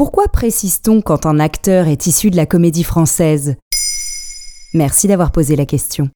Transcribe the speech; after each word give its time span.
Pourquoi 0.00 0.28
précise-t-on 0.28 1.02
quand 1.02 1.26
un 1.26 1.38
acteur 1.38 1.86
est 1.86 2.06
issu 2.06 2.30
de 2.30 2.36
la 2.36 2.46
comédie 2.46 2.84
française? 2.84 3.56
Merci 4.72 5.08
d'avoir 5.08 5.30
posé 5.30 5.56
la 5.56 5.66
question. 5.66 6.08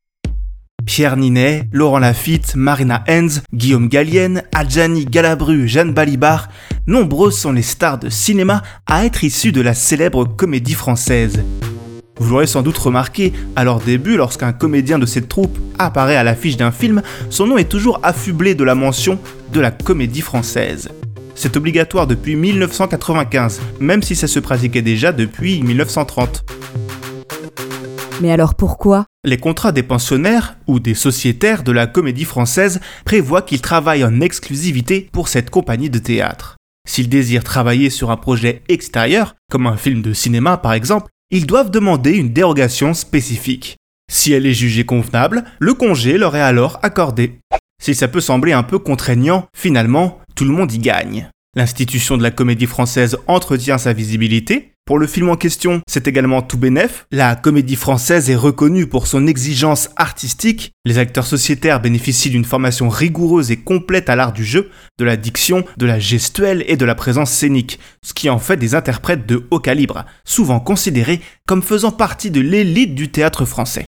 Pierre 0.87 1.19
Ninet, 1.19 1.69
Laurent 1.71 1.99
Lafitte, 1.99 2.57
Marina 2.57 3.05
Hens, 3.07 3.43
Guillaume 3.53 3.89
Gallienne, 3.89 4.43
Adjani 4.55 5.05
Galabru, 5.05 5.69
Jeanne 5.69 5.93
Balibar, 5.93 6.49
nombreux 6.87 7.31
sont 7.31 7.53
les 7.53 7.61
stars 7.61 7.99
de 7.99 8.09
cinéma 8.09 8.63
à 8.87 9.05
être 9.05 9.23
issus 9.23 9.53
de 9.53 9.61
la 9.61 9.75
célèbre 9.75 10.25
comédie 10.25 10.73
française. 10.73 11.45
Vous 12.17 12.31
l'aurez 12.31 12.47
sans 12.47 12.63
doute 12.63 12.79
remarqué, 12.79 13.35
à 13.55 13.65
leur 13.65 13.81
début, 13.81 14.17
lorsqu'un 14.17 14.55
comédien 14.55 14.99
de 14.99 15.05
cette 15.05 15.29
troupe 15.29 15.59
apparaît 15.79 16.17
à 16.17 16.25
l'affiche 16.25 16.57
d'un 16.57 16.73
film, 16.73 17.03
son 17.29 17.47
nom 17.47 17.59
est 17.59 17.69
toujours 17.69 18.01
affublé 18.03 18.55
de 18.55 18.65
la 18.65 18.75
mention 18.75 19.19
de 19.53 19.61
la 19.61 19.71
comédie 19.71 20.23
française. 20.23 20.89
C'est 21.35 21.57
obligatoire 21.57 22.07
depuis 22.07 22.37
1995, 22.37 23.61
même 23.81 24.03
si 24.03 24.15
ça 24.17 24.27
se 24.27 24.39
pratiquait 24.39 24.83
déjà 24.83 25.13
depuis 25.13 25.63
1930. 25.63 26.45
Mais 28.21 28.31
alors 28.31 28.55
pourquoi? 28.55 29.07
Les 29.25 29.39
contrats 29.39 29.73
des 29.73 29.83
pensionnaires 29.83 30.57
ou 30.67 30.79
des 30.79 30.95
sociétaires 30.95 31.65
de 31.65 31.73
la 31.73 31.87
comédie 31.87 32.25
française 32.25 32.81
prévoient 33.05 33.43
qu'ils 33.43 33.61
travaillent 33.61 34.05
en 34.05 34.21
exclusivité 34.21 35.09
pour 35.13 35.29
cette 35.29 35.51
compagnie 35.51 35.91
de 35.91 35.99
théâtre. 35.99 36.57
S'ils 36.89 37.09
désirent 37.09 37.45
travailler 37.45 37.91
sur 37.91 38.11
un 38.11 38.17
projet 38.17 38.63
extérieur, 38.69 39.35
comme 39.51 39.67
un 39.67 39.77
film 39.77 40.03
de 40.03 40.13
cinéma 40.13 40.59
par 40.59 40.75
exemple, 40.75 41.09
ils 41.31 41.47
doivent 41.47 41.71
demander 41.71 42.13
une 42.13 42.33
dérogation 42.33 42.95
spécifique. 42.95 43.77
Si 44.11 44.33
elle 44.33 44.47
est 44.47 44.53
jugée 44.53 44.85
convenable, 44.85 45.45
le 45.59 45.75
congé 45.75 46.19
leur 46.19 46.37
est 46.37 46.41
alors 46.41 46.79
accordé. 46.83 47.41
Si 47.85 47.95
ça 47.95 48.09
peut 48.09 48.23
sembler 48.23 48.55
un 48.55 48.63
peu 48.63 48.79
contraignant, 48.79 49.47
finalement, 49.55 50.19
tout 50.35 50.47
le 50.47 50.53
monde 50.53 50.73
y 50.73 50.79
gagne. 50.79 51.29
L'institution 51.55 52.17
de 52.17 52.23
la 52.23 52.31
comédie 52.31 52.65
française 52.65 53.19
entretient 53.27 53.77
sa 53.77 53.93
visibilité. 53.93 54.73
Pour 54.87 54.99
le 54.99 55.07
film 55.07 55.29
en 55.29 55.37
question, 55.37 55.83
c'est 55.87 56.09
également 56.09 56.41
tout 56.41 56.57
bénef. 56.57 57.05
La 57.11 57.37
comédie 57.37 57.77
française 57.77 58.31
est 58.31 58.37
reconnue 58.37 58.87
pour 58.87 59.07
son 59.07 59.27
exigence 59.27 59.91
artistique. 59.97 60.73
Les 60.87 60.97
acteurs 60.97 61.27
sociétaires 61.27 61.83
bénéficient 61.83 62.31
d'une 62.31 62.47
formation 62.47 62.89
rigoureuse 62.89 63.51
et 63.51 63.59
complète 63.59 64.09
à 64.09 64.17
l'art 64.17 64.33
du 64.33 64.47
jeu, 64.47 64.71
de 64.99 65.05
la 65.05 65.19
diction, 65.19 65.63
de 65.77 65.85
la 65.85 65.99
gestuelle 65.99 66.65
et 66.67 66.79
de 66.79 66.87
la 66.87 66.95
présence 66.95 67.33
scénique, 67.33 67.79
ce 68.03 68.15
qui 68.15 68.31
en 68.31 68.39
fait 68.39 68.57
des 68.57 68.75
interprètes 68.75 69.27
de 69.27 69.47
haut 69.51 69.61
calibre, 69.61 70.07
souvent 70.25 70.59
considérés 70.59 71.21
comme 71.47 71.63
faisant 71.63 71.93
partie 71.93 72.31
de 72.31 72.41
l'élite 72.41 72.95
du 72.95 73.11
théâtre 73.11 73.45
français. 73.45 73.85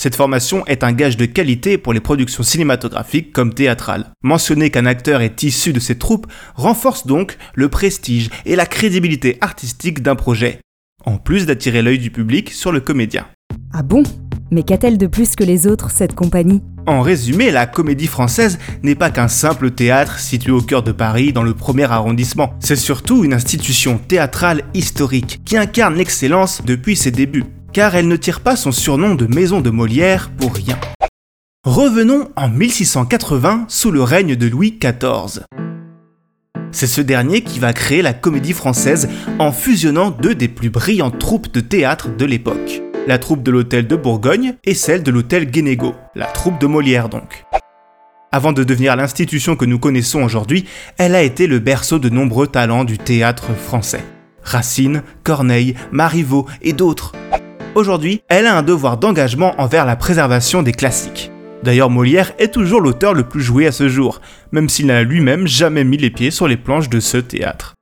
Cette 0.00 0.16
formation 0.16 0.64
est 0.66 0.82
un 0.82 0.92
gage 0.92 1.18
de 1.18 1.26
qualité 1.26 1.76
pour 1.76 1.92
les 1.92 2.00
productions 2.00 2.42
cinématographiques 2.42 3.34
comme 3.34 3.52
théâtrales. 3.52 4.06
Mentionner 4.22 4.70
qu'un 4.70 4.86
acteur 4.86 5.20
est 5.20 5.42
issu 5.42 5.74
de 5.74 5.78
cette 5.78 5.98
troupe 5.98 6.26
renforce 6.54 7.06
donc 7.06 7.36
le 7.52 7.68
prestige 7.68 8.30
et 8.46 8.56
la 8.56 8.64
crédibilité 8.64 9.36
artistique 9.42 10.00
d'un 10.00 10.14
projet, 10.14 10.60
en 11.04 11.18
plus 11.18 11.44
d'attirer 11.44 11.82
l'œil 11.82 11.98
du 11.98 12.10
public 12.10 12.50
sur 12.50 12.72
le 12.72 12.80
comédien. 12.80 13.26
Ah 13.74 13.82
bon? 13.82 14.02
Mais 14.50 14.62
qu'a-t-elle 14.62 14.96
de 14.96 15.06
plus 15.06 15.36
que 15.36 15.44
les 15.44 15.66
autres, 15.66 15.90
cette 15.90 16.14
compagnie? 16.14 16.62
En 16.86 17.02
résumé, 17.02 17.50
la 17.50 17.66
comédie 17.66 18.06
française 18.06 18.58
n'est 18.82 18.94
pas 18.94 19.10
qu'un 19.10 19.28
simple 19.28 19.70
théâtre 19.70 20.18
situé 20.18 20.50
au 20.50 20.62
cœur 20.62 20.82
de 20.82 20.92
Paris 20.92 21.34
dans 21.34 21.42
le 21.42 21.52
premier 21.52 21.84
arrondissement. 21.84 22.54
C'est 22.58 22.74
surtout 22.74 23.22
une 23.22 23.34
institution 23.34 23.98
théâtrale 23.98 24.62
historique 24.72 25.42
qui 25.44 25.58
incarne 25.58 25.96
l'excellence 25.96 26.62
depuis 26.64 26.96
ses 26.96 27.10
débuts 27.10 27.44
car 27.72 27.94
elle 27.94 28.08
ne 28.08 28.16
tire 28.16 28.40
pas 28.40 28.56
son 28.56 28.72
surnom 28.72 29.14
de 29.14 29.26
maison 29.26 29.60
de 29.60 29.70
Molière 29.70 30.30
pour 30.30 30.54
rien. 30.54 30.78
Revenons 31.64 32.30
en 32.36 32.48
1680 32.48 33.66
sous 33.68 33.90
le 33.90 34.02
règne 34.02 34.36
de 34.36 34.46
Louis 34.46 34.78
XIV. 34.80 35.44
C'est 36.72 36.86
ce 36.86 37.00
dernier 37.00 37.42
qui 37.42 37.58
va 37.58 37.72
créer 37.72 38.00
la 38.00 38.12
comédie 38.12 38.52
française 38.52 39.08
en 39.38 39.52
fusionnant 39.52 40.10
deux 40.10 40.34
des 40.34 40.48
plus 40.48 40.70
brillantes 40.70 41.18
troupes 41.18 41.52
de 41.52 41.60
théâtre 41.60 42.08
de 42.16 42.24
l'époque. 42.24 42.82
La 43.06 43.18
troupe 43.18 43.42
de 43.42 43.50
l'hôtel 43.50 43.86
de 43.86 43.96
Bourgogne 43.96 44.54
et 44.64 44.74
celle 44.74 45.02
de 45.02 45.10
l'hôtel 45.10 45.50
Guénégaud, 45.50 45.94
la 46.14 46.26
troupe 46.26 46.60
de 46.60 46.66
Molière 46.66 47.08
donc. 47.08 47.44
Avant 48.32 48.52
de 48.52 48.62
devenir 48.62 48.94
l'institution 48.94 49.56
que 49.56 49.64
nous 49.64 49.80
connaissons 49.80 50.22
aujourd'hui, 50.22 50.64
elle 50.98 51.16
a 51.16 51.22
été 51.22 51.48
le 51.48 51.58
berceau 51.58 51.98
de 51.98 52.08
nombreux 52.08 52.46
talents 52.46 52.84
du 52.84 52.96
théâtre 52.96 53.52
français. 53.54 54.04
Racine, 54.42 55.02
Corneille, 55.24 55.74
Marivaux 55.90 56.46
et 56.62 56.72
d'autres. 56.72 57.12
Aujourd'hui, 57.80 58.20
elle 58.28 58.46
a 58.46 58.58
un 58.58 58.62
devoir 58.62 58.98
d'engagement 58.98 59.54
envers 59.56 59.86
la 59.86 59.96
préservation 59.96 60.62
des 60.62 60.72
classiques. 60.72 61.30
D'ailleurs, 61.62 61.88
Molière 61.88 62.34
est 62.38 62.52
toujours 62.52 62.82
l'auteur 62.82 63.14
le 63.14 63.22
plus 63.22 63.40
joué 63.40 63.66
à 63.66 63.72
ce 63.72 63.88
jour, 63.88 64.20
même 64.52 64.68
s'il 64.68 64.88
n'a 64.88 65.02
lui-même 65.02 65.46
jamais 65.46 65.82
mis 65.82 65.96
les 65.96 66.10
pieds 66.10 66.30
sur 66.30 66.46
les 66.46 66.58
planches 66.58 66.90
de 66.90 67.00
ce 67.00 67.16
théâtre. 67.16 67.74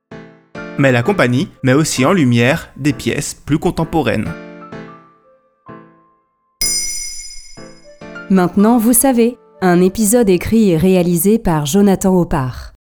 Mais 0.77 0.93
la 0.93 1.03
compagnie 1.03 1.49
met 1.63 1.73
aussi 1.73 2.05
en 2.05 2.13
lumière 2.13 2.69
des 2.77 2.93
pièces 2.93 3.33
plus 3.33 3.59
contemporaines. 3.59 4.29
Maintenant, 8.29 8.77
vous 8.77 8.93
savez, 8.93 9.37
un 9.59 9.81
épisode 9.81 10.29
écrit 10.29 10.69
et 10.69 10.77
réalisé 10.77 11.39
par 11.39 11.65
Jonathan 11.65 12.17
Opar. 12.17 12.71